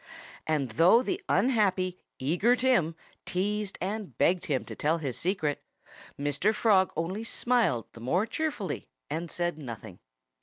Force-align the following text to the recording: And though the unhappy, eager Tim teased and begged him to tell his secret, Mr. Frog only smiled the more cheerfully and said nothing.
And 0.47 0.71
though 0.71 1.03
the 1.03 1.21
unhappy, 1.29 1.99
eager 2.17 2.55
Tim 2.55 2.95
teased 3.23 3.77
and 3.79 4.17
begged 4.17 4.45
him 4.47 4.65
to 4.65 4.73
tell 4.75 4.97
his 4.97 5.15
secret, 5.15 5.63
Mr. 6.19 6.55
Frog 6.55 6.91
only 6.97 7.23
smiled 7.23 7.85
the 7.93 8.01
more 8.01 8.25
cheerfully 8.25 8.87
and 9.11 9.29
said 9.29 9.59
nothing. 9.59 9.99